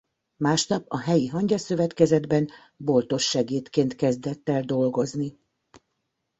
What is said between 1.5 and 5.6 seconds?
Szövetkezetben boltos segédként kezdett el dolgozni.